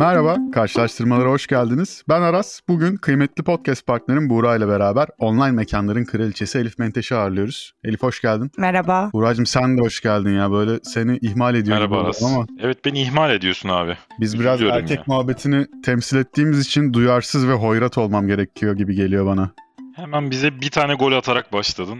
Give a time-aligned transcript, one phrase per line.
[0.00, 2.02] Merhaba, karşılaştırmalara hoş geldiniz.
[2.08, 2.60] Ben Aras.
[2.68, 7.72] Bugün kıymetli podcast partnerim Buğra ile beraber online mekanların kraliçesi Elif Menteş'i ağırlıyoruz.
[7.84, 8.50] Elif hoş geldin.
[8.58, 9.10] Merhaba.
[9.12, 10.50] Buğra'cığım sen de hoş geldin ya.
[10.52, 12.22] Böyle seni ihmal ediyorum Merhaba Aras.
[12.22, 13.96] ama Evet beni ihmal ediyorsun abi.
[14.20, 15.04] biz biraz Üzülüyorum erkek ya.
[15.06, 19.50] muhabbetini temsil ettiğimiz için duyarsız ve hoyrat olmam gerekiyor gibi geliyor bana.
[19.96, 21.98] Hemen bize bir tane gol atarak başladın.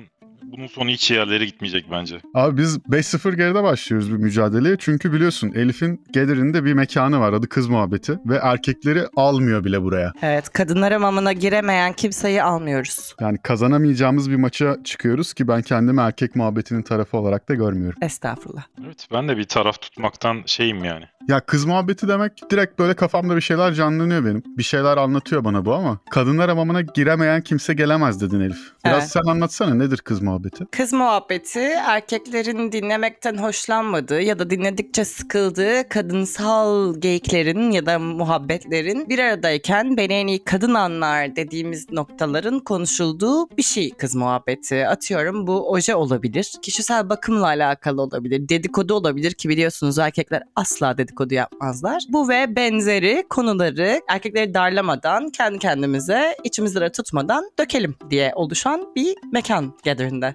[0.53, 2.21] Bunun sonu hiç yerlere gitmeyecek bence.
[2.35, 4.77] Abi biz 5-0 geride başlıyoruz bir mücadeleye.
[4.79, 8.19] Çünkü biliyorsun Elif'in gelirinde bir mekanı var adı kız muhabbeti.
[8.27, 10.13] Ve erkekleri almıyor bile buraya.
[10.23, 13.15] Evet, kadınlar hamamına giremeyen kimseyi almıyoruz.
[13.21, 17.99] Yani kazanamayacağımız bir maça çıkıyoruz ki ben kendimi erkek muhabbetinin tarafı olarak da görmüyorum.
[18.03, 18.63] Estağfurullah.
[18.85, 21.05] Evet ben de bir taraf tutmaktan şeyim yani.
[21.29, 24.43] Ya kız muhabbeti demek direkt böyle kafamda bir şeyler canlanıyor benim.
[24.59, 28.59] Bir şeyler anlatıyor bana bu ama kadınlar hamamına giremeyen kimse gelemez dedin Elif.
[28.85, 29.11] Biraz Evet.
[29.11, 30.40] sen anlatsana nedir kız muhabbeti?
[30.71, 39.19] Kız muhabbeti erkeklerin dinlemekten hoşlanmadığı ya da dinledikçe sıkıldığı kadınsal geyiklerin ya da muhabbetlerin bir
[39.19, 44.87] aradayken beni en iyi kadın anlar dediğimiz noktaların konuşulduğu bir şey kız muhabbeti.
[44.87, 51.35] Atıyorum bu oje olabilir, kişisel bakımla alakalı olabilir, dedikodu olabilir ki biliyorsunuz erkekler asla dedikodu
[51.35, 52.03] yapmazlar.
[52.09, 59.75] Bu ve benzeri konuları erkekleri darlamadan kendi kendimize içimizde tutmadan dökelim diye oluşan bir mekan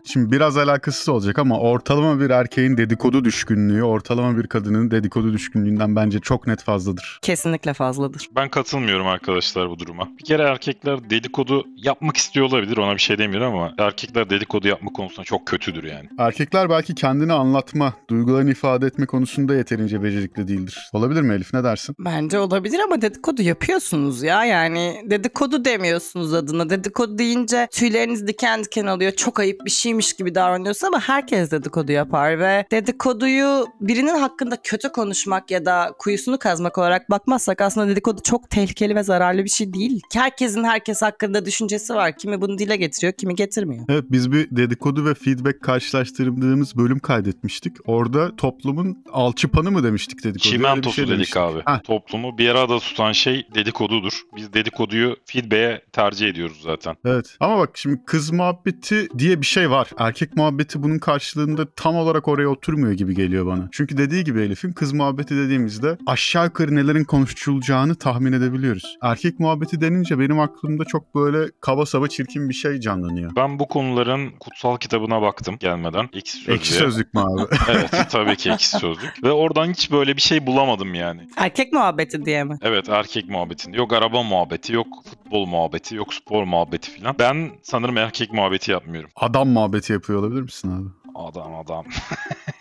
[0.04, 5.96] Şimdi biraz alakasız olacak ama ortalama bir erkeğin dedikodu düşkünlüğü, ortalama bir kadının dedikodu düşkünlüğünden
[5.96, 7.20] bence çok net fazladır.
[7.22, 8.30] Kesinlikle fazladır.
[8.36, 10.10] Ben katılmıyorum arkadaşlar bu duruma.
[10.20, 14.92] Bir kere erkekler dedikodu yapmak istiyor olabilir ona bir şey demiyorum ama erkekler dedikodu yapma
[14.94, 16.10] konusunda çok kötüdür yani.
[16.20, 20.90] Erkekler belki kendini anlatma, duygularını ifade etme konusunda yeterince becerikli değildir.
[20.94, 21.96] Olabilir mi Elif ne dersin?
[22.00, 24.46] Bence olabilir ama dedikodu yapıyorsunuz ya.
[24.46, 26.70] Yani dedikodu demiyorsunuz adına.
[26.70, 29.12] Dedikodu deyince tüyleriniz diken diken oluyor.
[29.12, 34.90] Çok ayıp bir şeymiş gibi davranıyorsun ama herkes dedikodu yapar ve dedikoduyu birinin hakkında kötü
[34.92, 39.74] konuşmak ya da kuyusunu kazmak olarak bakmazsak aslında dedikodu çok tehlikeli ve zararlı bir şey
[39.74, 40.02] değil.
[40.14, 42.18] Herkesin herkes hakkında düşüncesi var.
[42.18, 43.86] Kimi bunu dile getiriyor, kimi getirmiyor.
[43.90, 47.78] Evet biz bir dedikodu ve feedback karşılaştırdığımız bölüm kaydetmiştik.
[47.86, 50.48] Orada toplumun alçıpanı mı demiştik dedikodu?
[50.48, 51.38] Öyle bir Çimentosu şey dedik demiştik.
[51.38, 51.60] abi.
[51.66, 54.22] Heh, Toplumu bir arada tutan şey dedikodudur.
[54.36, 56.96] Biz dedikoduyu feedback'e tercih ediyoruz zaten.
[57.06, 57.38] Evet.
[57.40, 59.75] Ama bak şimdi kız muhabbeti diye bir şey var.
[59.98, 63.70] Erkek muhabbeti bunun karşılığında tam olarak oraya oturmuyor gibi geliyor bana.
[63.72, 68.98] Çünkü dediği gibi Elif'in kız muhabbeti dediğimizde aşağı yukarı nelerin konuşulacağını tahmin edebiliyoruz.
[69.02, 73.32] Erkek muhabbeti denince benim aklımda çok böyle kaba saba çirkin bir şey canlanıyor.
[73.36, 76.10] Ben bu konuların kutsal kitabına baktım gelmeden.
[76.14, 76.56] Ekşi Sözlüğe.
[76.56, 77.42] Ekşi sözlük mü abi?
[77.70, 79.24] Evet tabii ki ekşi sözlük.
[79.24, 81.22] Ve oradan hiç böyle bir şey bulamadım yani.
[81.38, 82.58] Erkek muhabbeti diye mi?
[82.62, 83.78] Evet erkek muhabbetinde.
[83.78, 87.16] Yok araba muhabbeti, yok futbol muhabbeti, yok spor muhabbeti filan.
[87.20, 89.10] Ben sanırım erkek muhabbeti yapmıyorum.
[89.16, 90.90] Adam muhabbeti yapıyor olabilir misin abi?
[91.16, 91.86] Adam adam.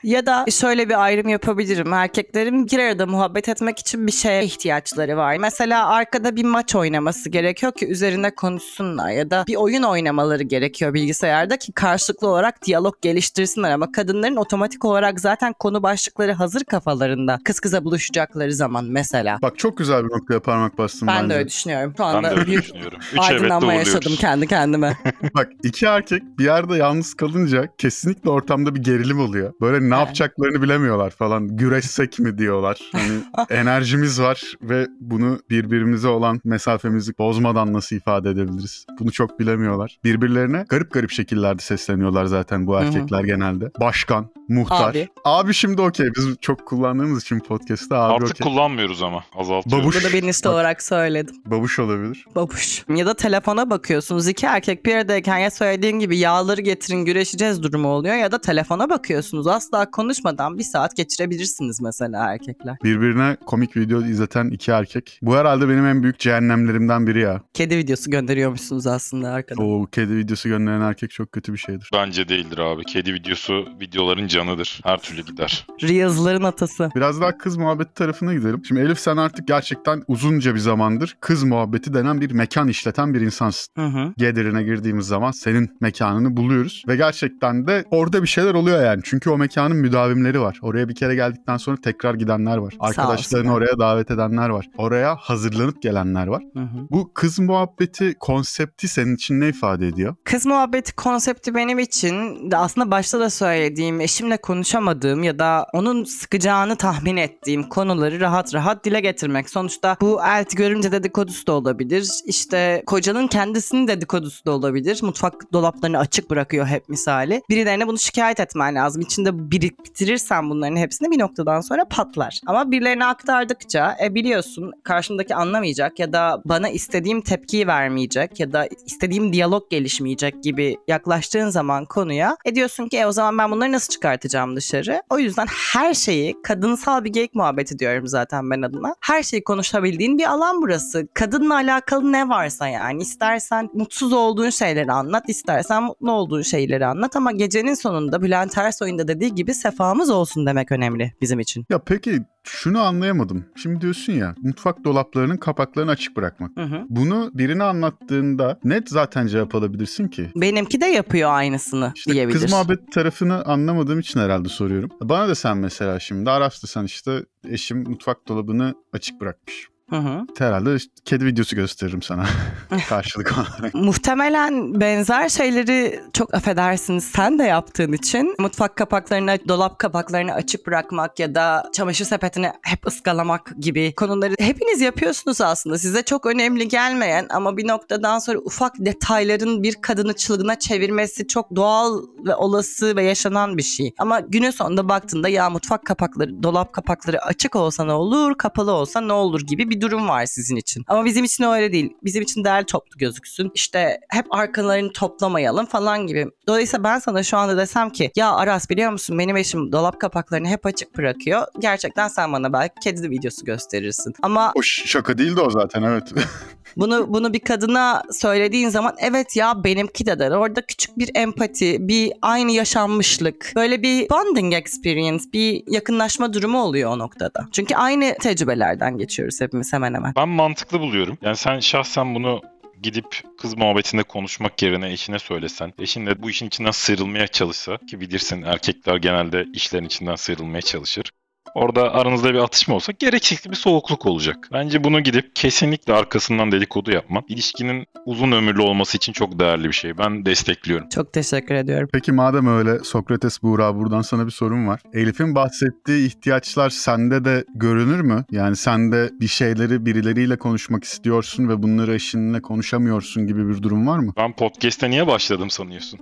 [0.04, 1.92] Ya da şöyle bir ayrım yapabilirim.
[1.92, 5.36] Erkeklerin bir arada muhabbet etmek için bir şeye ihtiyaçları var.
[5.36, 10.94] Mesela arkada bir maç oynaması gerekiyor ki üzerinde konuşsunlar ya da bir oyun oynamaları gerekiyor
[10.94, 17.38] bilgisayarda ki karşılıklı olarak diyalog geliştirsinler ama kadınların otomatik olarak zaten konu başlıkları hazır kafalarında
[17.44, 19.38] kız kıza buluşacakları zaman mesela.
[19.42, 21.34] Bak çok güzel bir noktaya parmak bastın Ben bence.
[21.34, 21.94] de öyle düşünüyorum.
[21.96, 22.98] Şu Ben anda de öyle büyük düşünüyorum.
[23.12, 24.20] Üç aydınlanma yaşadım uğurluyoruz.
[24.20, 24.96] kendi kendime.
[25.34, 29.52] Bak iki erkek bir yerde yalnız kalınca kesinlikle ortamda bir gerilim oluyor.
[29.60, 31.56] Böyle ne yapacaklarını bilemiyorlar falan.
[31.56, 32.80] Güreşsek mi diyorlar.
[32.92, 33.12] Hani
[33.50, 38.86] enerjimiz var ve bunu birbirimize olan mesafemizi bozmadan nasıl ifade edebiliriz?
[39.00, 39.98] Bunu çok bilemiyorlar.
[40.04, 43.70] Birbirlerine garip garip şekillerde sesleniyorlar zaten bu erkekler genelde.
[43.80, 44.90] Başkan, muhtar.
[44.90, 45.08] Abi.
[45.24, 46.06] Abi şimdi okey.
[46.16, 48.44] Biz çok kullandığımız için podcast'ta abi Artık okey.
[48.52, 49.84] kullanmıyoruz ama azaltıyoruz.
[49.84, 49.96] Babuş.
[50.04, 51.34] Bunu da bilinçli olarak söyledim.
[51.46, 52.26] Babuş olabilir.
[52.36, 52.84] Babuş.
[52.88, 54.28] Ya da telefona bakıyorsunuz.
[54.28, 58.90] İki erkek bir aradayken ya söylediğin gibi yağları getirin güreşeceğiz durumu oluyor ya da telefona
[58.90, 59.46] bakıyorsunuz.
[59.46, 62.76] Asla konuşmadan bir saat geçirebilirsiniz mesela erkekler.
[62.84, 65.18] Birbirine komik video izleten iki erkek.
[65.22, 67.40] Bu herhalde benim en büyük cehennemlerimden biri ya.
[67.54, 69.64] Kedi videosu gönderiyormuşsunuz aslında arkadan.
[69.64, 71.90] O kedi videosu gönderen erkek çok kötü bir şeydir.
[71.92, 72.84] Bence değildir abi.
[72.84, 74.80] Kedi videosu videoların canıdır.
[74.84, 75.66] Her türlü gider.
[75.82, 76.90] Reels'ların atası.
[76.96, 78.62] Biraz daha kız muhabbeti tarafına gidelim.
[78.64, 83.20] Şimdi Elif sen artık gerçekten uzunca bir zamandır kız muhabbeti denen bir mekan işleten bir
[83.20, 83.74] insansın.
[83.76, 84.12] Hı hı.
[84.18, 86.84] Gather'ine girdiğimiz zaman senin mekanını buluyoruz.
[86.88, 89.00] Ve gerçekten de orada bir şeyler oluyor yani.
[89.04, 90.58] Çünkü o mekanın müdavimleri var.
[90.62, 92.74] Oraya bir kere geldikten sonra tekrar gidenler var.
[92.80, 94.68] Arkadaşlarını oraya davet edenler var.
[94.76, 96.42] Oraya hazırlanıp gelenler var.
[96.54, 96.86] Hı hı.
[96.90, 100.14] Bu kız muhabbeti konsepti senin için ne ifade ediyor?
[100.24, 105.66] Kız muhabbeti konsepti benim için de aslında başta da söylediğim eşim eşimle konuşamadığım ya da
[105.72, 109.50] onun sıkacağını tahmin ettiğim konuları rahat rahat dile getirmek.
[109.50, 112.10] Sonuçta bu elti görümce dedikodusu da olabilir.
[112.26, 115.02] İşte kocanın kendisinin dedikodusu da olabilir.
[115.02, 117.42] Mutfak dolaplarını açık bırakıyor hep misali.
[117.50, 119.02] Birilerine bunu şikayet etmen lazım.
[119.02, 122.40] İçinde biriktirirsen bunların hepsini bir noktadan sonra patlar.
[122.46, 128.68] Ama birilerine aktardıkça e biliyorsun karşımdaki anlamayacak ya da bana istediğim tepkiyi vermeyecek ya da
[128.86, 133.72] istediğim diyalog gelişmeyecek gibi yaklaştığın zaman konuya e diyorsun ki e o zaman ben bunları
[133.72, 135.02] nasıl çıkartacağım dışarı?
[135.10, 138.94] O yüzden her şeyi kadınsal bir geyik muhabbeti diyorum zaten ben adına.
[139.00, 141.08] Her şeyi konuşabildiğin bir alan burası.
[141.14, 147.16] Kadınla alakalı ne varsa yani istersen mutsuz olduğun şeyleri anlat, istersen mutlu olduğun şeyleri anlat
[147.16, 151.66] ama gecenin sonunda Bülent Ersoy'un da dediği gibi sefamız olsun demek önemli bizim için.
[151.70, 153.44] Ya peki şunu anlayamadım.
[153.56, 156.50] Şimdi diyorsun ya mutfak dolaplarının kapaklarını açık bırakmak.
[156.56, 156.82] Hı hı.
[156.88, 160.30] Bunu birine anlattığında net zaten cevap alabilirsin ki.
[160.36, 162.40] Benimki de yapıyor aynısını İşte diyebilir.
[162.40, 164.90] kız muhabbet tarafını anlamadığım için herhalde soruyorum.
[165.02, 169.68] Bana da sen mesela şimdi Aras desen işte eşim mutfak dolabını açık bırakmış.
[169.90, 170.26] Hı hı.
[170.38, 172.26] Herhalde işte kedi videosu gösteririm sana
[172.88, 173.74] karşılık olarak.
[173.74, 181.18] Muhtemelen benzer şeyleri çok affedersiniz sen de yaptığın için mutfak kapaklarını, dolap kapaklarını açık bırakmak
[181.18, 185.78] ya da çamaşır sepetini hep ıskalamak gibi konuları hepiniz yapıyorsunuz aslında.
[185.78, 191.56] Size çok önemli gelmeyen ama bir noktadan sonra ufak detayların bir kadını çılgına çevirmesi çok
[191.56, 193.94] doğal ve olası ve yaşanan bir şey.
[193.98, 199.00] Ama günün sonunda baktığında ya mutfak kapakları, dolap kapakları açık olsa ne olur, kapalı olsa
[199.00, 200.84] ne olur gibi bir durum var sizin için.
[200.88, 201.96] Ama bizim için öyle değil.
[202.04, 203.50] Bizim için değerli toplu gözüksün.
[203.54, 206.26] İşte hep arkalarını toplamayalım falan gibi.
[206.46, 210.48] Dolayısıyla ben sana şu anda desem ki ya Aras biliyor musun benim eşim dolap kapaklarını
[210.48, 211.46] hep açık bırakıyor.
[211.58, 214.14] Gerçekten sen bana belki kedi videosu gösterirsin.
[214.22, 216.12] Ama O şaka değildi o zaten evet.
[216.76, 220.30] bunu bunu bir kadına söylediğin zaman evet ya benimki de der.
[220.30, 226.90] Orada küçük bir empati, bir aynı yaşanmışlık, böyle bir bonding experience, bir yakınlaşma durumu oluyor
[226.90, 227.48] o noktada.
[227.52, 230.12] Çünkü aynı tecrübelerden geçiyoruz hepimiz hemen hemen.
[230.16, 231.18] Ben mantıklı buluyorum.
[231.22, 232.42] Yani sen şahsen bunu
[232.82, 238.00] gidip kız muhabbetinde konuşmak yerine eşine söylesen, eşin de bu işin içinden sıyrılmaya çalışsa ki
[238.00, 241.10] bilirsin erkekler genelde işlerin içinden sıyrılmaya çalışır.
[241.54, 244.48] Orada aranızda bir atışma olsa gereksiz bir soğukluk olacak.
[244.52, 249.72] Bence bunu gidip kesinlikle arkasından dedikodu yapman ilişkinin uzun ömürlü olması için çok değerli bir
[249.72, 249.98] şey.
[249.98, 250.88] Ben destekliyorum.
[250.88, 251.88] Çok teşekkür ediyorum.
[251.92, 254.80] Peki madem öyle Sokrates Buğra buradan sana bir sorum var.
[254.92, 258.24] Elif'in bahsettiği ihtiyaçlar sende de görünür mü?
[258.30, 263.86] Yani sen de bir şeyleri birileriyle konuşmak istiyorsun ve bunları eşinle konuşamıyorsun gibi bir durum
[263.86, 264.12] var mı?
[264.16, 266.00] Ben podcast'e niye başladım sanıyorsun?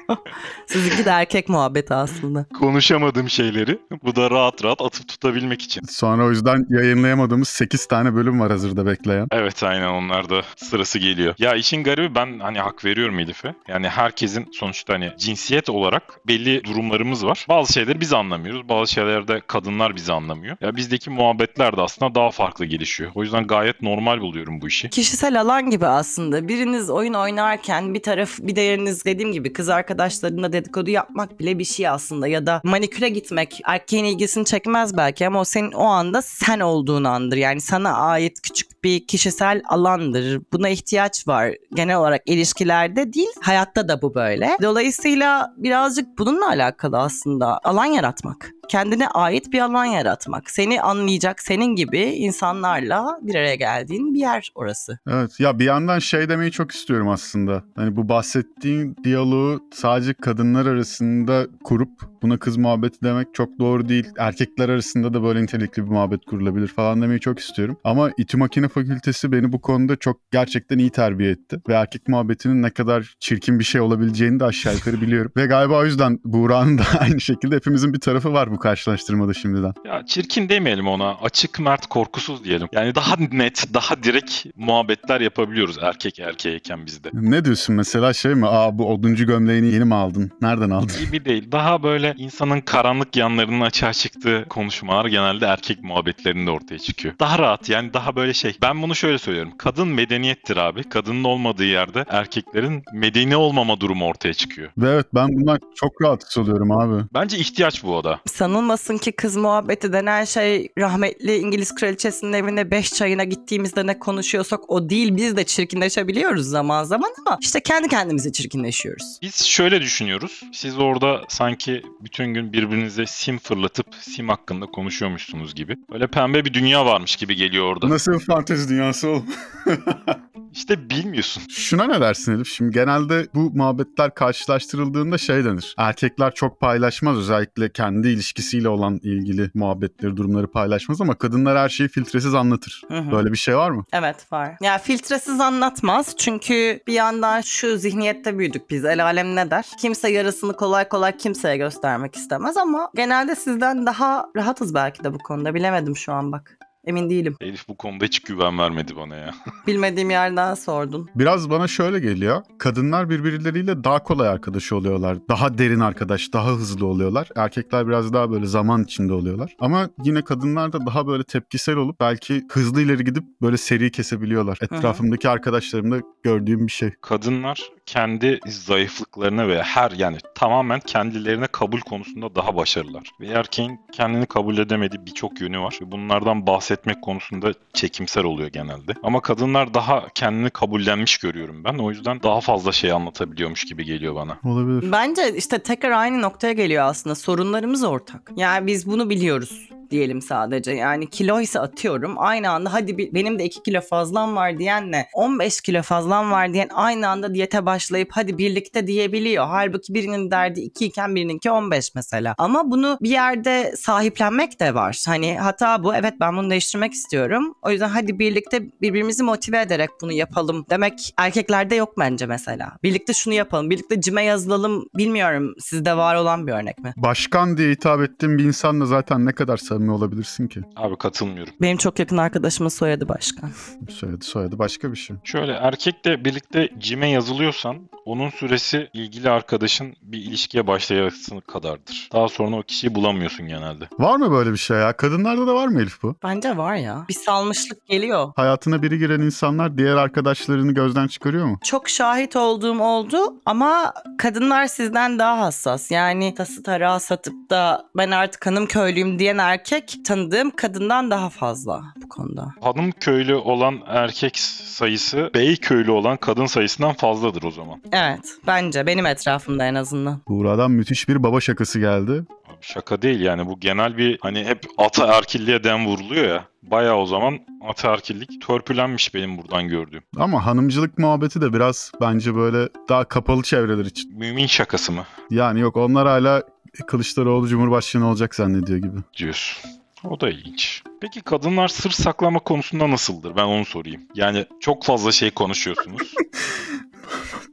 [0.66, 2.46] Sizinki de erkek muhabbeti aslında.
[2.58, 5.82] Konuşamadığım şeyleri bu da rahat rahat atıp tutabilmek için.
[5.84, 9.28] Sonra o yüzden yayınlayamadığımız 8 tane bölüm var hazırda bekleyen.
[9.32, 11.34] Evet aynen onlar da sırası geliyor.
[11.38, 13.54] Ya işin garibi ben hani hak veriyorum Elif'e.
[13.68, 17.46] Yani herkesin sonuçta hani cinsiyet olarak belli durumlarımız var.
[17.48, 18.68] Bazı şeyleri biz anlamıyoruz.
[18.68, 20.56] Bazı şeylerde kadınlar bizi anlamıyor.
[20.60, 23.10] Ya bizdeki muhabbetler de aslında daha farklı gelişiyor.
[23.14, 24.90] O yüzden gayet normal buluyorum bu işi.
[24.90, 26.48] Kişisel alan gibi aslında.
[26.48, 31.64] Biriniz oyun oynarken bir taraf bir diğeriniz dediğim gibi kız arkadaşlarına dedikodu yapmak bile bir
[31.64, 32.26] şey aslında.
[32.26, 37.04] Ya da maniküre gitmek erkeğin ilgisini çekmez belki ama o senin o anda sen olduğun
[37.04, 37.36] andır.
[37.36, 40.40] Yani sana ait küçük bir kişisel alandır.
[40.52, 41.54] Buna ihtiyaç var.
[41.74, 44.56] Genel olarak ilişkilerde değil, hayatta da bu böyle.
[44.62, 48.50] Dolayısıyla birazcık bununla alakalı aslında alan yaratmak.
[48.68, 50.50] Kendine ait bir alan yaratmak.
[50.50, 54.98] Seni anlayacak senin gibi insanlarla bir araya geldiğin bir yer orası.
[55.08, 57.64] Evet ya bir yandan şey demeyi çok istiyorum aslında.
[57.76, 61.90] Hani bu bahsettiğin diyaloğu sadece kadınlar arasında kurup
[62.22, 64.06] buna kız muhabbeti demek çok doğru değil.
[64.30, 67.76] Erkekler arasında da böyle nitelikli bir muhabbet kurulabilir falan demeyi çok istiyorum.
[67.84, 71.60] Ama İTÜ Makine Fakültesi beni bu konuda çok gerçekten iyi terbiye etti.
[71.68, 75.32] Ve erkek muhabbetinin ne kadar çirkin bir şey olabileceğini de aşağı yukarı biliyorum.
[75.36, 79.72] Ve galiba o yüzden Buğra'nın da aynı şekilde hepimizin bir tarafı var bu karşılaştırmada şimdiden.
[79.86, 81.14] Ya çirkin demeyelim ona.
[81.14, 82.68] Açık, mert, korkusuz diyelim.
[82.72, 87.08] Yani daha net, daha direkt muhabbetler yapabiliyoruz erkek erkeğeyken bizde.
[87.12, 88.46] Ne diyorsun mesela şey mi?
[88.46, 90.30] Aa bu oduncu gömleğini yeni mi aldın?
[90.42, 90.90] Nereden aldın?
[91.04, 91.52] Gibi değil.
[91.52, 94.19] Daha böyle insanın karanlık yanlarının açığa çıktığı
[94.50, 97.14] konuşmalar genelde erkek muhabbetlerinde ortaya çıkıyor.
[97.20, 98.56] Daha rahat yani daha böyle şey.
[98.62, 99.52] Ben bunu şöyle söylüyorum.
[99.58, 100.88] Kadın medeniyettir abi.
[100.88, 104.70] Kadının olmadığı yerde erkeklerin medeni olmama durumu ortaya çıkıyor.
[104.78, 107.04] Ve evet ben bundan çok rahatsız oluyorum abi.
[107.14, 108.20] Bence ihtiyaç bu o da.
[108.26, 114.70] Sanılmasın ki kız muhabbeti denen şey rahmetli İngiliz kraliçesinin evine beş çayına gittiğimizde ne konuşuyorsak
[114.70, 115.16] o değil.
[115.16, 119.18] Biz de çirkinleşebiliyoruz zaman zaman ama işte kendi kendimize çirkinleşiyoruz.
[119.22, 120.42] Biz şöyle düşünüyoruz.
[120.52, 125.76] Siz orada sanki bütün gün birbirinize sim fırlatıp sim hakkında konuşuyormuşsunuz gibi.
[125.92, 127.88] Öyle pembe bir dünya varmış gibi geliyor orada.
[127.88, 129.26] Nasıl fantezi dünyası oğlum?
[130.52, 131.42] İşte bilmiyorsun.
[131.50, 132.48] Şuna ne dersin Elif?
[132.48, 135.74] Şimdi genelde bu muhabbetler karşılaştırıldığında şey denir.
[135.78, 141.88] Erkekler çok paylaşmaz özellikle kendi ilişkisiyle olan ilgili muhabbetleri, durumları paylaşmaz ama kadınlar her şeyi
[141.88, 142.82] filtresiz anlatır.
[142.88, 143.12] Hı hı.
[143.12, 143.84] Böyle bir şey var mı?
[143.92, 144.56] Evet var.
[144.60, 148.84] Ya filtresiz anlatmaz çünkü bir yandan şu zihniyette büyüdük biz.
[148.84, 149.66] El alem ne der?
[149.78, 155.18] Kimse yarısını kolay kolay kimseye göstermek istemez ama genelde sizden daha rahatız belki de bu
[155.18, 155.54] konuda.
[155.54, 156.59] Bilemedim şu an bak.
[156.84, 157.36] Emin değilim.
[157.40, 159.34] Elif bu konuda hiç güven vermedi bana ya.
[159.66, 161.08] Bilmediğim yerden sordun.
[161.14, 162.42] Biraz bana şöyle geliyor.
[162.58, 165.18] Kadınlar birbirleriyle daha kolay arkadaş oluyorlar.
[165.28, 167.28] Daha derin arkadaş, daha hızlı oluyorlar.
[167.36, 169.56] Erkekler biraz daha böyle zaman içinde oluyorlar.
[169.58, 174.58] Ama yine kadınlar da daha böyle tepkisel olup belki hızlı ileri gidip böyle seri kesebiliyorlar.
[174.62, 176.90] Etrafımdaki arkadaşlarımda gördüğüm bir şey.
[177.00, 183.02] Kadınlar kendi zayıflıklarına ve her yani tamamen kendilerine kabul konusunda daha başarılılar.
[183.20, 185.78] Ve erkeğin kendini kabul edemediği birçok yönü var.
[185.82, 188.94] Ve bunlardan bahsetmek konusunda çekimser oluyor genelde.
[189.02, 191.78] Ama kadınlar daha kendini kabullenmiş görüyorum ben.
[191.78, 194.38] O yüzden daha fazla şey anlatabiliyormuş gibi geliyor bana.
[194.44, 194.92] Olabilir.
[194.92, 197.14] Bence işte tekrar aynı noktaya geliyor aslında.
[197.14, 198.30] Sorunlarımız ortak.
[198.36, 200.72] Yani biz bunu biliyoruz diyelim sadece.
[200.72, 205.06] Yani kilo ise atıyorum aynı anda hadi bir, benim de 2 kilo fazlam var diyenle
[205.14, 209.46] 15 kilo fazlam var diyen aynı anda diyete başlayıp hadi birlikte diyebiliyor.
[209.46, 212.34] Halbuki birinin derdi 2 iken birininki 15 mesela.
[212.38, 215.04] Ama bunu bir yerde sahiplenmek de var.
[215.06, 217.54] Hani hata bu evet ben bunu değiştirmek istiyorum.
[217.62, 222.72] O yüzden hadi birlikte birbirimizi motive ederek bunu yapalım demek erkeklerde yok bence mesela.
[222.82, 226.92] Birlikte şunu yapalım, birlikte cime yazılalım bilmiyorum sizde var olan bir örnek mi?
[226.96, 230.60] Başkan diye hitap ettiğim bir insanla zaten ne kadar samimi olabilirsin ki?
[230.76, 231.52] Abi katılmıyorum.
[231.60, 233.50] Benim çok yakın arkadaşımın soyadı başkan.
[233.90, 235.16] Soyadı soyadı başka bir şey.
[235.24, 242.08] Şöyle erkekle birlikte cime yazılıyorsan onun süresi ilgili arkadaşın bir ilişkiye başlayasını kadardır.
[242.12, 243.88] Daha sonra o kişiyi bulamıyorsun genelde.
[243.98, 244.92] Var mı böyle bir şey ya?
[244.96, 246.14] Kadınlarda da var mı Elif bu?
[246.22, 247.04] Bence var ya.
[247.08, 248.32] Bir salmışlık geliyor.
[248.36, 251.58] Hayatına biri giren insanlar diğer arkadaşlarını gözden çıkarıyor mu?
[251.64, 255.90] Çok şahit olduğum oldu ama kadınlar sizden daha hassas.
[255.90, 259.69] Yani tası tarağı satıp da ben artık hanım köylüyüm diyen erkek
[260.04, 262.54] tanıdığım kadından daha fazla bu konuda.
[262.60, 267.82] Hanım köylü olan erkek sayısı bey köylü olan kadın sayısından fazladır o zaman.
[267.92, 270.20] Evet bence benim etrafımda en azından.
[270.28, 272.24] Buğra'dan müthiş bir baba şakası geldi.
[272.60, 276.44] Şaka değil yani bu genel bir hani hep ataerkilliğe dem vuruluyor ya.
[276.62, 280.02] Bayağı o zaman ataerkillik törpülenmiş benim buradan gördüğüm.
[280.16, 284.18] Ama hanımcılık muhabbeti de biraz bence böyle daha kapalı çevreler için.
[284.18, 286.42] Mümin şakası mı Yani yok onlar hala
[286.86, 288.96] Kılıçdaroğlu Cumhurbaşkanı olacak zannediyor gibi.
[289.16, 289.70] diyorsun?
[290.04, 290.82] O da ilginç.
[291.00, 293.36] Peki kadınlar sır saklama konusunda nasıldır?
[293.36, 294.02] Ben onu sorayım.
[294.14, 296.14] Yani çok fazla şey konuşuyorsunuz.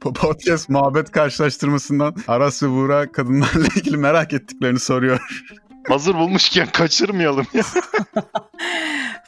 [0.00, 5.20] Podcast muhabbet karşılaştırmasından Aras ve Buğra kadınlarla ilgili merak ettiklerini soruyor.
[5.88, 7.62] Hazır bulmuşken kaçırmayalım ya.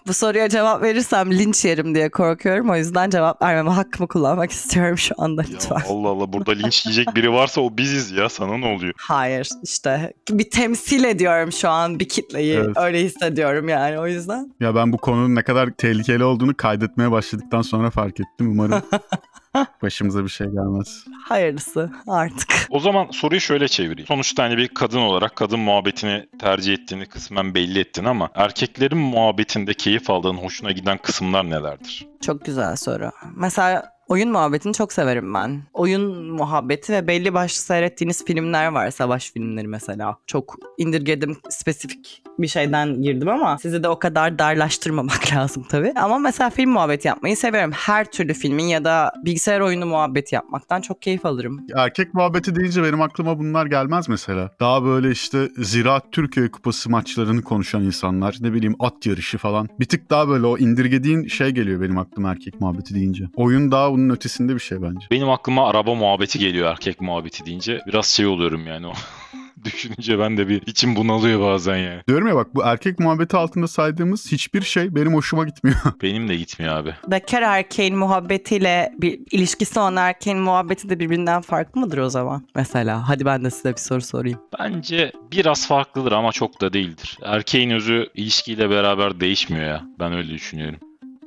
[0.07, 2.71] Bu soruya cevap verirsem linç yerim diye korkuyorum.
[2.71, 5.83] O yüzden cevap vermeme hakkımı kullanmak istiyorum şu anda ya lütfen.
[5.88, 8.29] Allah Allah burada linç yiyecek biri varsa o biziz ya.
[8.29, 8.95] Sana ne oluyor?
[8.99, 12.55] Hayır işte bir temsil ediyorum şu an bir kitleyi.
[12.55, 12.76] Evet.
[12.76, 14.55] Öyle hissediyorum yani o yüzden.
[14.61, 18.50] Ya ben bu konunun ne kadar tehlikeli olduğunu kaydetmeye başladıktan sonra fark ettim.
[18.50, 18.83] Umarım
[19.83, 21.04] başımıza bir şey gelmez.
[21.28, 22.52] Hayırlısı artık.
[22.71, 24.07] O zaman soruyu şöyle çevireyim.
[24.07, 29.75] Sonuçta hani bir kadın olarak kadın muhabbetini tercih ettiğini kısmen belli ettin ama erkeklerin muhabbetinde
[29.75, 32.07] keyif aldığın, hoşuna giden kısımlar nelerdir?
[32.21, 33.11] Çok güzel soru.
[33.37, 35.62] Mesela oyun muhabbetini çok severim ben.
[35.73, 38.90] Oyun muhabbeti ve belli başlı seyrettiğiniz filmler var.
[38.90, 40.17] Savaş filmleri mesela.
[40.26, 45.93] Çok indirgedim spesifik bir şeyden girdim ama sizi de o kadar darlaştırmamak lazım tabii.
[45.97, 47.73] Ama mesela film muhabbeti yapmayı severim.
[47.73, 51.67] Her türlü filmin ya da bilgisayar oyunu muhabbeti yapmaktan çok keyif alırım.
[51.76, 54.50] Erkek muhabbeti deyince benim aklıma bunlar gelmez mesela.
[54.61, 58.37] Daha böyle işte Ziraat Türkiye Kupası maçlarını konuşan insanlar.
[58.40, 59.69] Ne bileyim at yarışı falan.
[59.81, 63.25] Bir tık daha böyle o indirgediğin şey geliyor benim aklıma erkek muhabbeti deyince.
[63.37, 65.07] Oyun daha bunun ötesinde bir şey bence.
[65.11, 67.80] Benim aklıma araba muhabbeti geliyor erkek muhabbeti deyince.
[67.87, 68.92] Biraz şey oluyorum yani o.
[69.64, 72.00] Düşününce ben de bir içim bunalıyor bazen yani.
[72.09, 75.76] Diyorum ya bak bu erkek muhabbeti altında saydığımız hiçbir şey benim hoşuma gitmiyor.
[76.02, 76.95] Benim de gitmiyor abi.
[77.07, 82.47] Bekar erkeğin muhabbetiyle bir ilişkisi olan erkeğin muhabbeti de birbirinden farklı mıdır o zaman?
[82.54, 84.38] Mesela hadi ben de size bir soru sorayım.
[84.61, 87.19] Bence biraz farklıdır ama çok da değildir.
[87.23, 89.85] Erkeğin özü ilişkiyle beraber değişmiyor ya.
[89.99, 90.78] Ben öyle düşünüyorum.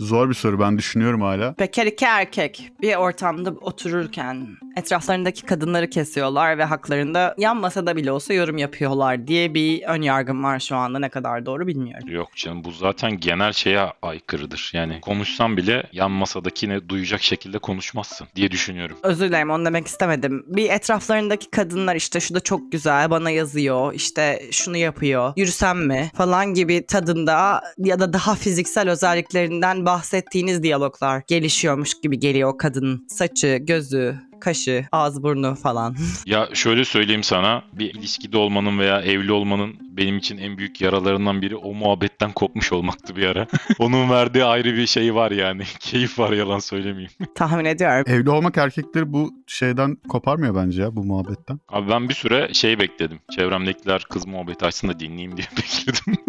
[0.03, 1.55] Zor bir soru ben düşünüyorum hala.
[1.60, 8.33] Bekar iki erkek bir ortamda otururken etraflarındaki kadınları kesiyorlar ve haklarında yan masada bile olsa
[8.33, 12.10] yorum yapıyorlar diye bir ön yargım var şu anda ne kadar doğru bilmiyorum.
[12.10, 14.72] Yok canım bu zaten genel şeye aykırıdır.
[14.74, 18.98] Yani konuşsan bile yan masadakine duyacak şekilde konuşmazsın diye düşünüyorum.
[19.03, 20.45] Özür dilerim onu demek istemedim.
[20.48, 26.12] Bir etraflarındaki kadınlar işte şu da çok güzel bana yazıyor işte şunu yapıyor yürüsem mi
[26.15, 33.05] falan gibi tadında ya da daha fiziksel özelliklerinden bahsettiğiniz diyaloglar gelişiyormuş gibi geliyor o kadının.
[33.09, 35.95] Saçı, gözü, kaşı, ağız burnu falan.
[36.25, 41.41] Ya şöyle söyleyeyim sana bir ilişkide olmanın veya evli olmanın benim için en büyük yaralarından
[41.41, 43.47] biri o muhabbetten kopmuş olmaktı bir ara.
[43.79, 45.63] Onun verdiği ayrı bir şey var yani.
[45.79, 47.12] Keyif var yalan söylemeyeyim.
[47.35, 48.03] Tahmin ediyorum.
[48.07, 51.59] Evli olmak erkekleri bu şeyden koparmıyor bence ya bu muhabbetten.
[51.69, 53.19] Abi ben bir süre şey bekledim.
[53.35, 56.23] Çevremdekiler kız muhabbeti açsın da dinleyeyim diye bekledim.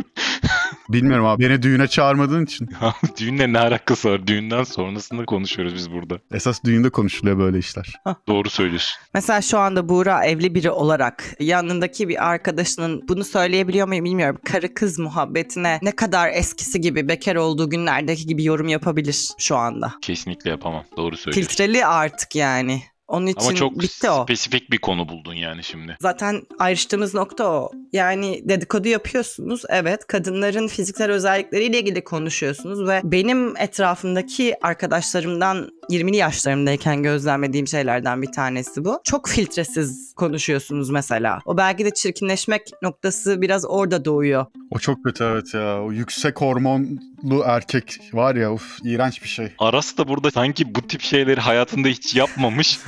[0.94, 1.44] Bilmiyorum abi.
[1.44, 2.68] Beni düğüne çağırmadığın için.
[3.20, 4.26] Düğünle ne alakası var?
[4.26, 6.18] Düğünden sonrasında konuşuyoruz biz burada.
[6.32, 7.92] Esas düğünde konuşuluyor böyle işler.
[8.28, 8.96] Doğru söylüyorsun.
[9.14, 14.40] Mesela şu anda Buğra evli biri olarak yanındaki bir arkadaşının bunu söyleyebiliyor muyum bilmiyorum.
[14.44, 19.92] Karı kız muhabbetine ne kadar eskisi gibi bekar olduğu günlerdeki gibi yorum yapabilir şu anda.
[20.02, 20.84] Kesinlikle yapamam.
[20.96, 21.48] Doğru söylüyorsun.
[21.48, 22.82] Filtreli artık yani.
[23.08, 24.22] Onun için Ama çok bitti o.
[24.24, 25.96] spesifik bir konu buldun yani şimdi.
[26.00, 27.70] Zaten ayrıştığımız nokta o.
[27.92, 29.62] Yani dedikodu yapıyorsunuz.
[29.68, 38.32] Evet kadınların fiziksel özellikleriyle ilgili konuşuyorsunuz ve benim etrafımdaki arkadaşlarımdan 20'li yaşlarımdayken gözlemlediğim şeylerden bir
[38.32, 39.00] tanesi bu.
[39.04, 41.38] Çok filtresiz konuşuyorsunuz mesela.
[41.44, 44.46] O belki de çirkinleşmek noktası biraz orada doğuyor.
[44.70, 45.82] O çok kötü evet ya.
[45.82, 49.52] O yüksek hormonlu erkek var ya uf iğrenç bir şey.
[49.58, 52.80] Aras da burada sanki bu tip şeyleri hayatında hiç yapmamış.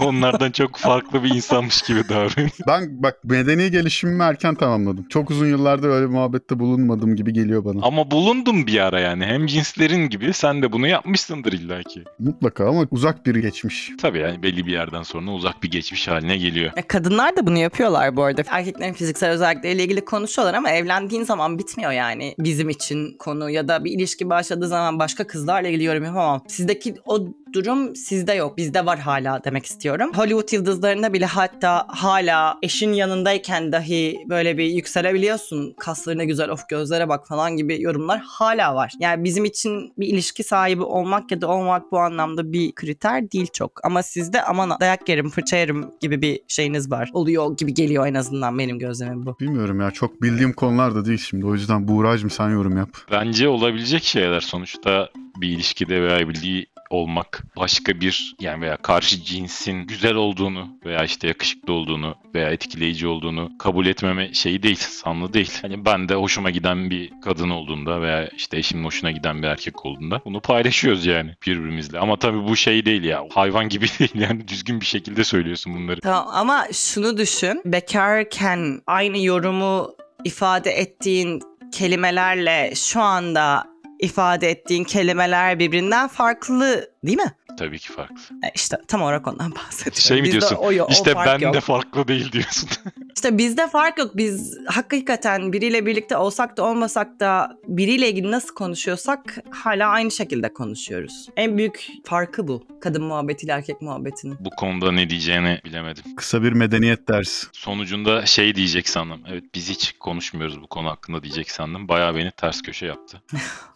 [0.00, 2.50] Onlardan çok farklı bir insanmış gibi davranıyor.
[2.66, 5.06] Ben bak medeni gelişimimi erken tamamladım.
[5.08, 7.80] Çok uzun yıllardır öyle muhabbette bulunmadım gibi geliyor bana.
[7.82, 9.24] Ama bulundum bir ara yani.
[9.26, 12.04] Hem cinslerin gibi sen de bunu yapmışsındır illaki.
[12.26, 13.92] Mutlaka ama uzak bir geçmiş.
[14.00, 16.72] Tabii yani belli bir yerden sonra uzak bir geçmiş haline geliyor.
[16.76, 18.42] E, Kadınlar da bunu yapıyorlar bu arada.
[18.50, 23.84] Erkeklerin fiziksel özellikleriyle ilgili konuşuyorlar ama evlendiğin zaman bitmiyor yani bizim için konu ya da
[23.84, 26.42] bir ilişki başladığı zaman başka kızlarla ilgili yorum yapamam.
[26.48, 28.56] Sizdeki o durum sizde yok.
[28.56, 30.10] Bizde var hala demek istiyorum.
[30.14, 35.74] Hollywood yıldızlarında bile hatta hala eşin yanındayken dahi böyle bir yükselebiliyorsun.
[35.78, 38.92] Kaslarına güzel of gözlere bak falan gibi yorumlar hala var.
[38.98, 43.46] Yani bizim için bir ilişki sahibi olmak ya da olmak bu anlamda bir kriter değil
[43.52, 43.84] çok.
[43.84, 47.10] Ama sizde aman dayak yerim, fırça yerim gibi bir şeyiniz var.
[47.12, 49.36] Oluyor gibi geliyor en azından benim gözlemim bu.
[49.40, 51.46] Bilmiyorum ya çok bildiğim konular da değil şimdi.
[51.46, 52.88] O yüzden Buğra'cığım sen yorum yap.
[53.10, 55.08] Bence olabilecek şeyler sonuçta
[55.40, 61.28] bir ilişkide veya evliliği olmak başka bir yani veya karşı cinsin güzel olduğunu veya işte
[61.28, 65.52] yakışıklı olduğunu veya etkileyici olduğunu kabul etmeme şeyi değil, sanlı değil.
[65.62, 69.86] Hani ben de hoşuma giden bir kadın olduğunda veya işte eşimin hoşuna giden bir erkek
[69.86, 71.98] olduğunda bunu paylaşıyoruz yani birbirimizle.
[71.98, 76.00] Ama tabii bu şey değil ya hayvan gibi değil yani düzgün bir şekilde söylüyorsun bunları.
[76.00, 77.62] Tamam ama şunu düşün.
[77.64, 79.94] Bekarken aynı yorumu
[80.24, 81.40] ifade ettiğin
[81.72, 83.64] kelimelerle şu anda
[84.00, 87.34] ifade ettiğin kelimeler birbirinden farklı değil mi?
[87.58, 88.14] Tabii ki farklı.
[88.44, 90.00] E İşte tam olarak ondan bahsediyorum.
[90.02, 90.56] Şey mi Bizde diyorsun?
[90.56, 91.54] O, o İşte ben yok.
[91.54, 92.68] de farklı değil diyorsun.
[93.26, 94.16] İşte bizde fark yok.
[94.16, 100.52] Biz hakikaten biriyle birlikte olsak da olmasak da biriyle ilgili nasıl konuşuyorsak hala aynı şekilde
[100.52, 101.28] konuşuyoruz.
[101.36, 102.66] En büyük farkı bu.
[102.80, 104.36] Kadın muhabbetiyle erkek muhabbetinin.
[104.40, 106.16] bu konuda ne diyeceğini bilemedim.
[106.16, 107.46] Kısa bir medeniyet dersi.
[107.52, 109.20] Sonucunda şey diyecek sandım.
[109.28, 111.88] Evet biz hiç konuşmuyoruz bu konu hakkında diyecek sandım.
[111.88, 113.22] Bayağı beni ters köşe yaptı.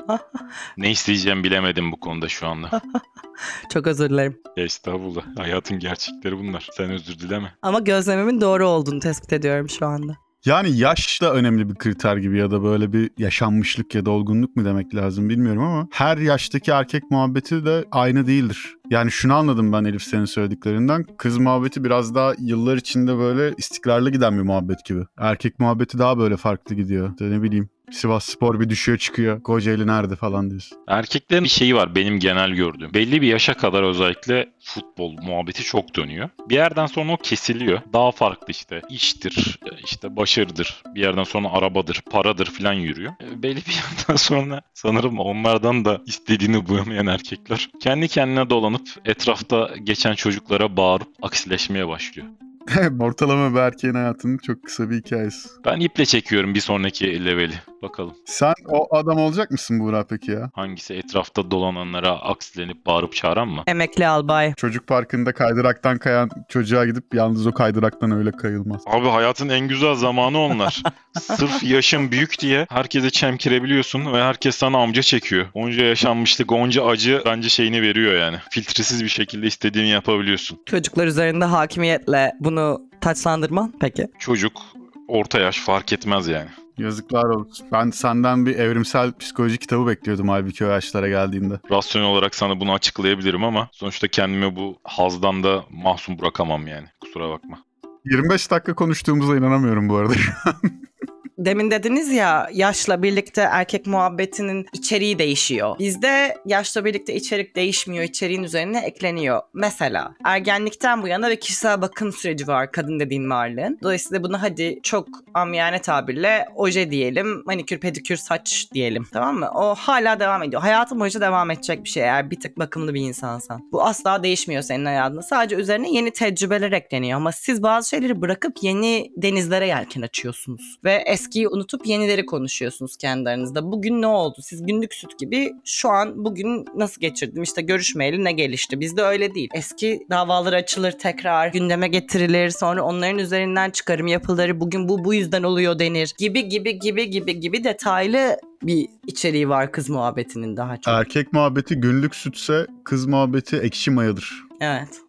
[0.77, 2.83] ne isteyeceğim bilemedim bu konuda şu anda.
[3.73, 4.41] Çok özür dilerim.
[4.57, 5.23] Ya estağfurullah.
[5.37, 6.69] Hayatın gerçekleri bunlar.
[6.73, 7.55] Sen özür dileme.
[7.63, 10.17] Ama gözlemimin doğru olduğunu tespit ediyorum şu anda.
[10.45, 14.57] Yani yaş da önemli bir kriter gibi ya da böyle bir yaşanmışlık ya da olgunluk
[14.57, 18.75] mu demek lazım bilmiyorum ama her yaştaki erkek muhabbeti de aynı değildir.
[18.91, 21.07] Yani şunu anladım ben Elif senin söylediklerinden.
[21.19, 25.05] Kız muhabbeti biraz daha yıllar içinde böyle istikrarlı giden bir muhabbet gibi.
[25.19, 27.11] Erkek muhabbeti daha böyle farklı gidiyor.
[27.11, 29.43] İşte ne bileyim Sivas Spor bir düşüyor çıkıyor.
[29.43, 30.79] Kocaeli nerede falan diyorsun.
[30.89, 32.95] Erkeklerin bir şeyi var benim genel gördüğüm.
[32.95, 36.29] Belli bir yaşa kadar özellikle futbol muhabbeti çok dönüyor.
[36.49, 37.81] Bir yerden sonra o kesiliyor.
[37.93, 40.83] Daha farklı işte iştir, işte başarıdır.
[40.95, 43.13] Bir yerden sonra arabadır, paradır falan yürüyor.
[43.13, 49.71] E, Belli bir yerden sonra sanırım onlardan da istediğini bulamayan erkekler kendi kendine dolanıp etrafta
[49.85, 52.29] geçen çocuklara bağırıp aksileşmeye başlıyor.
[53.01, 55.49] Ortalama bir erkeğin hayatının çok kısa bir hikayesi.
[55.65, 57.55] Ben iple çekiyorum bir sonraki leveli.
[57.83, 60.51] Bakalım Sen o adam olacak mısın Buğra peki ya?
[60.55, 63.63] hangisi etrafta dolananlara aksilenip bağırıp çağıran mı?
[63.67, 64.55] Emekli albay.
[64.55, 68.83] Çocuk parkında kaydıraktan kayan çocuğa gidip yalnız o kaydıraktan öyle kayılmaz.
[68.87, 70.83] Abi hayatın en güzel zamanı onlar.
[71.21, 75.47] Sırf yaşın büyük diye herkese çemkirebiliyorsun ve herkes sana amca çekiyor.
[75.55, 78.37] Onca yaşanmışlık, onca acı bence şeyini veriyor yani.
[78.51, 80.59] Filtresiz bir şekilde istediğini yapabiliyorsun.
[80.67, 84.09] Çocuklar üzerinde hakimiyetle bunu taçlandırman peki?
[84.19, 84.63] Çocuk,
[85.09, 86.49] orta yaş fark etmez yani.
[86.79, 87.67] Yazıklar olsun.
[87.73, 91.61] Ben senden bir evrimsel psikoloji kitabı bekliyordum halbuki o yaşlara geldiğinde.
[91.71, 96.87] Rasyonel olarak sana bunu açıklayabilirim ama sonuçta kendimi bu hazdan da mahzun bırakamam yani.
[97.01, 97.59] Kusura bakma.
[98.05, 100.15] 25 dakika konuştuğumuza inanamıyorum bu arada.
[101.45, 105.79] demin dediniz ya yaşla birlikte erkek muhabbetinin içeriği değişiyor.
[105.79, 109.41] Bizde yaşla birlikte içerik değişmiyor, içeriğin üzerine ekleniyor.
[109.55, 113.79] Mesela ergenlikten bu yana bir kişisel bakım süreci var kadın dediğin varlığın.
[113.83, 119.51] Dolayısıyla bunu hadi çok amiyane tabirle oje diyelim, manikür pedikür saç diyelim tamam mı?
[119.55, 120.63] O hala devam ediyor.
[120.63, 123.69] Hayatın boyunca devam edecek bir şey eğer bir tık bakımlı bir insansan.
[123.73, 125.23] Bu asla değişmiyor senin hayatında.
[125.23, 130.79] Sadece üzerine yeni tecrübeler ekleniyor ama siz bazı şeyleri bırakıp yeni denizlere yelken açıyorsunuz.
[130.85, 130.93] Ve
[131.31, 133.73] eskiyi unutup yenileri konuşuyorsunuz kendi aranızda.
[133.73, 134.37] Bugün ne oldu?
[134.43, 137.43] Siz günlük süt gibi şu an bugün nasıl geçirdim?
[137.43, 138.81] İşte görüşmeyeli ne gelişti?
[138.81, 139.49] Bizde öyle değil.
[139.55, 142.51] Eski davalar açılır tekrar, gündeme getirilir.
[142.51, 144.61] Sonra onların üzerinden çıkarım yapılır.
[144.61, 146.15] Bugün bu bu yüzden oluyor denir.
[146.19, 150.95] Gibi gibi gibi gibi gibi detaylı bir içeriği var kız muhabbetinin daha çok.
[150.95, 154.45] Erkek muhabbeti günlük sütse kız muhabbeti ekşi mayadır.
[154.61, 155.01] Evet.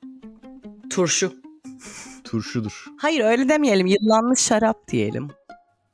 [0.90, 1.34] Turşu.
[2.24, 2.86] Turşudur.
[2.98, 3.88] Hayır öyle demeyelim.
[3.88, 5.28] Yıllanmış şarap diyelim.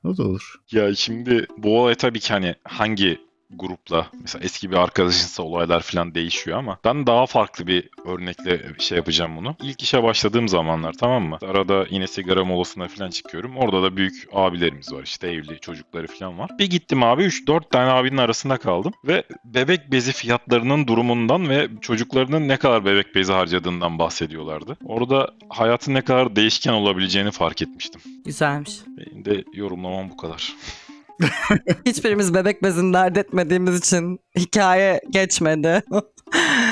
[0.08, 0.56] O da olur.
[0.72, 6.16] Ya şimdi bu olay tabii ki hani hangi grupla mesela eski bir arkadaşınsa olaylar falan
[6.16, 9.56] değişiyor ama ben daha farklı bir örnekle şey yapacağım bunu.
[9.64, 11.38] İlk işe başladığım zamanlar tamam mı?
[11.42, 13.58] Arada yine sigara molasına falan çıkıyorum.
[13.58, 16.50] Orada da büyük abilerimiz var işte evli çocukları falan var.
[16.60, 22.48] Bir gittim abi 3-4 tane abinin arasında kaldım ve bebek bezi fiyatlarının durumundan ve çocuklarının
[22.48, 24.78] ne kadar bebek bezi harcadığından bahsediyorlardı.
[24.86, 28.02] Orada hayatın ne kadar değişken olabileceğini fark etmiştim.
[28.26, 28.72] Güzelmiş.
[28.88, 30.54] Benim de yorumlamam bu kadar.
[31.86, 35.84] Hiçbirimiz bebek bezini dert etmediğimiz için hikaye geçmedi.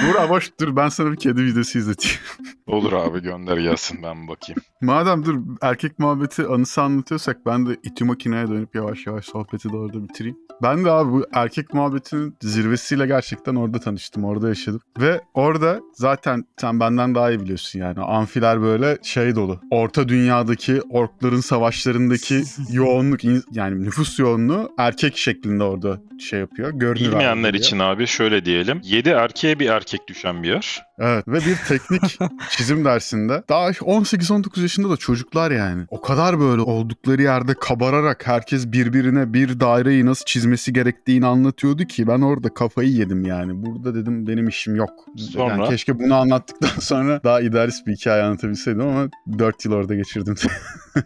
[0.08, 2.18] Burak boş dur ben sana bir kedi videosu izleteyim.
[2.68, 4.62] Olur abi gönder gelsin ben bakayım.
[4.82, 9.78] Madem dur erkek muhabbeti anısı anlatıyorsak ben de iti makineye dönüp yavaş yavaş sohbeti de
[9.78, 10.38] orada bitireyim.
[10.64, 14.26] Ben de abi bu erkek muhabbetinin zirvesiyle gerçekten orada tanıştım.
[14.26, 14.82] Orada yaşadım.
[15.00, 18.00] Ve orada zaten sen benden daha iyi biliyorsun yani.
[18.02, 19.60] Amfiler böyle şey dolu.
[19.72, 23.20] Orta dünyadaki orkların savaşlarındaki yoğunluk
[23.52, 26.72] yani nüfus yoğunluğu erkek şeklinde orada şey yapıyor.
[26.74, 28.82] Görünür Bilmeyenler için abi şöyle diyelim.
[28.84, 30.84] 7 erkeğe bir erkek düşen bir yer.
[31.00, 32.18] Evet ve bir teknik
[32.58, 35.84] çizim dersinde daha 18-19 yaşında da çocuklar yani.
[35.90, 42.08] O kadar böyle oldukları yerde kabararak herkes birbirine bir daireyi nasıl çizmesi gerektiğini anlatıyordu ki
[42.08, 43.66] ben orada kafayı yedim yani.
[43.66, 44.90] Burada dedim benim işim yok.
[45.18, 45.50] Sonra?
[45.50, 50.36] Yani keşke bunu anlattıktan sonra daha idealist bir hikaye anlatabilseydim ama 4 yıl orada geçirdim.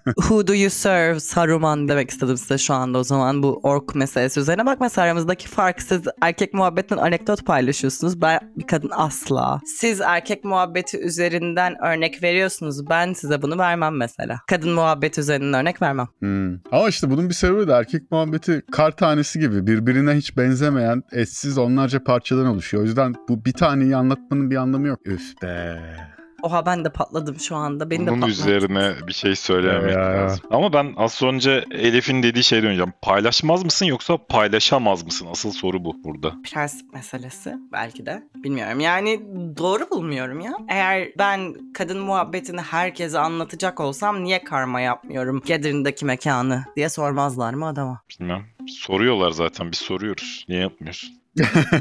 [0.06, 1.20] Who do you serve?
[1.20, 4.66] Saruman demek istedim size şu anda o zaman bu ork meselesi üzerine.
[4.66, 8.22] Bak mesela aramızdaki fark siz erkek muhabbetinden anekdot paylaşıyorsunuz.
[8.22, 9.60] Ben bir kadın asla.
[9.66, 10.98] Siz erkek muhabbeti
[11.40, 12.90] üzerinden örnek veriyorsunuz.
[12.90, 14.40] Ben size bunu vermem mesela.
[14.48, 16.08] Kadın muhabbeti üzerinden örnek vermem.
[16.20, 16.60] Hmm.
[16.72, 21.58] Ama işte bunun bir sebebi de erkek muhabbeti kar tanesi gibi birbirine hiç benzemeyen eşsiz
[21.58, 22.84] onlarca parçadan oluşuyor.
[22.84, 25.00] O yüzden bu bir taneyi anlatmanın bir anlamı yok.
[25.06, 25.80] Üf be.
[26.44, 27.90] Oha ben de patladım şu anda.
[27.90, 28.42] Beni de Bunun patlattı.
[28.42, 30.00] üzerine bir şey söylemek Ya.
[30.02, 30.40] lazım.
[30.52, 32.94] Ama ben az önce Elif'in dediği şeye döneceğim.
[33.02, 35.28] Paylaşmaz mısın yoksa paylaşamaz mısın?
[35.32, 36.34] Asıl soru bu burada.
[36.52, 39.22] prensip meselesi belki de bilmiyorum yani
[39.58, 46.64] doğru bulmuyorum ya eğer ben kadın muhabbetini herkese anlatacak olsam niye karma yapmıyorum Gathering'daki mekanı
[46.76, 48.44] diye sormazlar mı adama Bilmem.
[48.68, 49.72] Soruyorlar zaten.
[49.72, 50.46] Biz soruyoruz.
[50.50, 51.19] Niye yapmıyorsun?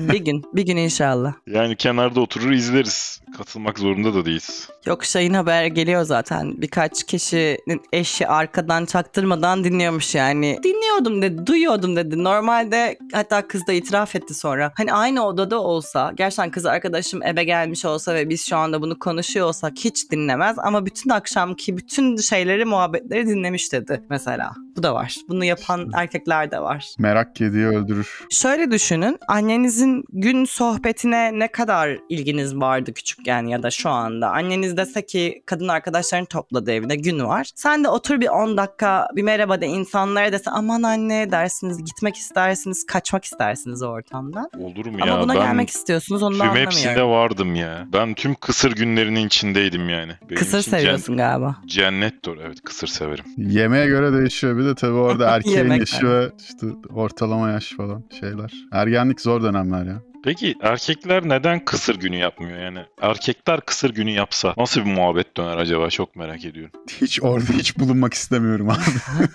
[0.00, 1.34] Bir gün bir gün inşallah.
[1.46, 3.20] Yani kenarda oturur izleriz.
[3.38, 4.68] Katılmak zorunda da değiliz.
[4.86, 6.62] yok şeyin haber geliyor zaten.
[6.62, 10.58] Birkaç kişinin eşi arkadan çaktırmadan dinliyormuş yani.
[10.64, 12.24] Dinliyordum dedi duyuyordum dedi.
[12.24, 14.72] Normalde hatta kız da itiraf etti sonra.
[14.76, 18.98] Hani aynı odada olsa gerçekten kız arkadaşım eve gelmiş olsa ve biz şu anda bunu
[18.98, 20.56] konuşuyor olsak hiç dinlemez.
[20.58, 26.50] Ama bütün akşamki bütün şeyleri muhabbetleri dinlemiş dedi mesela bu da var bunu yapan erkekler
[26.50, 28.26] de var Merak kediyi öldürür.
[28.30, 34.30] Şöyle düşünün annenizin gün sohbetine ne kadar ilginiz vardı küçükken ya da şu anda.
[34.30, 37.50] Anneniz dese ki kadın arkadaşlarını topladı evine gün var.
[37.54, 42.16] Sen de otur bir 10 dakika bir merhaba de insanlara dese aman anne dersiniz gitmek
[42.16, 44.50] istersiniz kaçmak istersiniz o ortamdan.
[44.60, 45.20] Olur mu Ama ya?
[45.22, 46.72] buna ben gelmek istiyorsunuz onu da tüm anlamıyorum.
[46.72, 47.86] hepsinde vardım ya.
[47.92, 50.12] Ben tüm kısır günlerinin içindeydim yani.
[50.22, 51.56] Benim Kısır seviyorsun galiba.
[51.66, 52.40] Cennet doğru.
[52.46, 53.24] Evet kısır severim.
[53.36, 58.52] Yemeğe göre değişiyor bir de tabii orada erkeğin yaşı ve işte ortalama yaş falan şeyler.
[58.72, 60.02] Ergenlik zor dönemler ya.
[60.24, 62.78] Peki erkekler neden kısır günü yapmıyor yani?
[63.00, 66.72] Erkekler kısır günü yapsa nasıl bir muhabbet döner acaba çok merak ediyorum.
[67.00, 68.80] Hiç orada hiç bulunmak istemiyorum abi.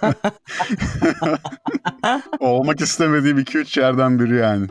[2.40, 4.68] Olmak istemediğim 2-3 yerden biri yani.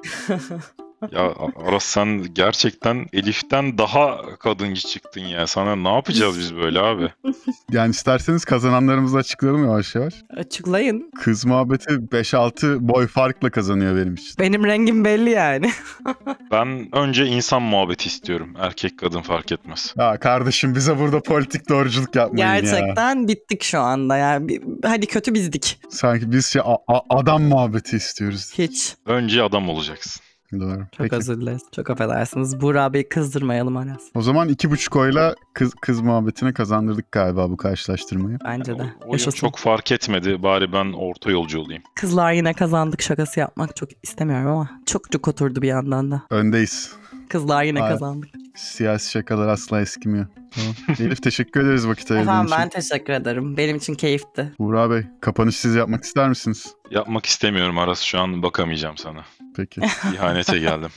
[1.12, 1.32] Ya
[1.66, 5.46] Aras sen gerçekten Elif'ten daha kadıncı çıktın ya.
[5.46, 7.08] Sana ne yapacağız biz böyle abi?
[7.72, 10.14] Yani isterseniz kazananlarımızı açıklayalım yavaş yavaş.
[10.36, 11.10] Açıklayın.
[11.20, 14.34] Kız muhabbeti 5-6 boy farkla kazanıyor benim için.
[14.38, 15.70] Benim rengim belli yani.
[16.50, 18.54] Ben önce insan muhabbeti istiyorum.
[18.58, 19.94] Erkek kadın fark etmez.
[19.98, 22.60] Ya kardeşim bize burada politik doğruculuk yapmayın ya.
[22.60, 24.60] Gerçekten bittik şu anda yani.
[24.84, 25.78] Hadi kötü bizdik.
[25.90, 28.52] Sanki biz şey, a- a- adam muhabbeti istiyoruz.
[28.58, 28.94] Hiç.
[29.06, 30.22] Önce adam olacaksın.
[30.52, 30.78] Doğru.
[30.78, 31.16] Çok Peki.
[31.16, 31.62] özür dileriz.
[31.72, 32.60] Çok affedersiniz.
[32.60, 34.02] Buğra Bey'i kızdırmayalım Aras.
[34.14, 38.38] O zaman iki buçuk oyla kız, kız muhabbetine kazandırdık galiba bu karşılaştırmayı.
[38.44, 38.82] Bence de.
[39.06, 40.42] O- oyun çok fark etmedi.
[40.42, 41.82] Bari ben orta yolcu olayım.
[41.94, 46.22] Kızlar yine kazandık şakası yapmak çok istemiyorum ama çok çok oturdu bir yandan da.
[46.30, 47.01] Öndeyiz.
[47.32, 47.92] Kızlar yine Hayır.
[47.92, 48.30] kazandık.
[48.54, 50.26] Siyasi şakalar asla eskimiyor.
[50.50, 50.74] Tamam.
[51.00, 52.58] Elif teşekkür ederiz vakit ayırdığın Efendim için.
[52.58, 53.56] ben teşekkür ederim.
[53.56, 54.52] Benim için keyifti.
[54.58, 56.74] Buğra Bey kapanış siz yapmak ister misiniz?
[56.90, 58.00] Yapmak istemiyorum Aras.
[58.00, 59.24] Şu an bakamayacağım sana.
[59.56, 59.80] Peki.
[60.14, 60.90] İhanete geldim.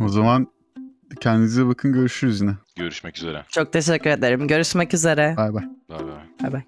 [0.00, 0.46] o zaman
[1.20, 2.52] kendinize bakın görüşürüz yine.
[2.76, 3.44] Görüşmek üzere.
[3.48, 4.48] Çok teşekkür ederim.
[4.48, 5.34] Görüşmek üzere.
[5.36, 5.64] Bay bay.
[5.88, 6.14] Bay bay.
[6.42, 6.62] Bay bay.